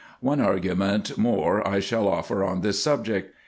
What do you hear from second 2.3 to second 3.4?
on this subject.